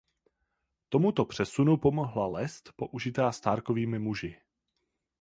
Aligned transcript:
Tomuto 0.89 1.25
přesunu 1.25 1.77
pomohla 1.77 2.27
lest 2.27 2.71
použitá 2.75 3.31
Starkovými 3.31 3.99
muži. 3.99 4.35